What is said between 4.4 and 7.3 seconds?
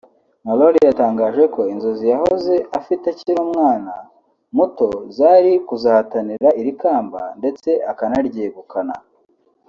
muto zari kuzahatanira iri kamba